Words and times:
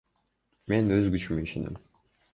Мен 0.73 0.89
өз 0.97 1.11
күчүмө 1.17 1.45
ишенем. 1.49 1.81